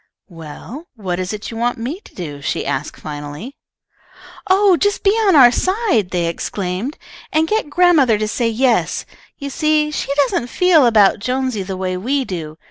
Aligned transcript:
"Well, 0.29 0.87
what 0.95 1.19
is 1.19 1.31
it 1.31 1.51
you 1.51 1.57
want 1.57 1.77
me 1.77 1.99
to 1.99 2.15
do?" 2.15 2.41
she 2.41 2.65
asked, 2.65 2.97
finally. 2.99 3.53
"Oh, 4.49 4.75
just 4.75 5.03
be 5.03 5.11
on 5.11 5.35
our 5.35 5.51
side!" 5.51 6.09
they 6.09 6.25
exclaimed, 6.25 6.97
"and 7.31 7.47
get 7.47 7.69
grandmother 7.69 8.17
to 8.17 8.27
say 8.27 8.49
yes. 8.49 9.05
You 9.37 9.51
see 9.51 9.91
she 9.91 10.11
doesn't 10.15 10.47
feel 10.47 10.87
about 10.87 11.19
Jonesy 11.19 11.61
the 11.61 11.77
way 11.77 11.97
we 11.97 12.25
do. 12.25 12.57